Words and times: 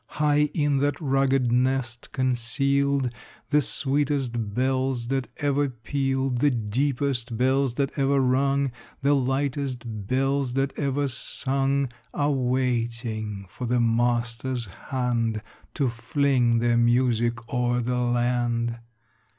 High 0.17 0.49
in 0.55 0.77
that 0.77 0.99
rugged 0.99 1.51
nest 1.51 2.11
concealed, 2.11 3.11
The 3.51 3.61
sweetest 3.61 4.55
bells 4.55 5.09
that 5.09 5.27
ever 5.37 5.69
pealed, 5.69 6.39
The 6.39 6.49
deepest 6.49 7.37
bells 7.37 7.75
that 7.75 7.91
ever 7.99 8.19
rung, 8.19 8.71
The 9.03 9.13
lightest 9.15 9.83
bells 10.07 10.55
that 10.55 10.73
ever 10.79 11.07
sung, 11.07 11.87
Are 12.15 12.31
waiting 12.31 13.45
for 13.47 13.67
the 13.67 13.79
master's 13.79 14.65
hand 14.89 15.43
To 15.75 15.87
fling 15.87 16.57
their 16.57 16.77
music 16.77 17.53
o'er 17.53 17.79
the 17.81 17.99
land. 17.99 18.79